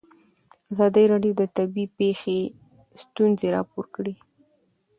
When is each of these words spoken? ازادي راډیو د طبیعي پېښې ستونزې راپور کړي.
ازادي 0.73 1.03
راډیو 1.11 1.33
د 1.41 1.43
طبیعي 1.57 1.87
پېښې 1.99 2.39
ستونزې 3.03 3.47
راپور 3.55 3.85
کړي. 3.95 4.15